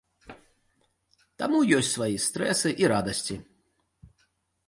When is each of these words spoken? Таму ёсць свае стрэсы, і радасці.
Таму 1.41 1.59
ёсць 1.79 1.91
свае 1.97 2.15
стрэсы, 2.27 2.69
і 2.85 2.89
радасці. 2.93 3.35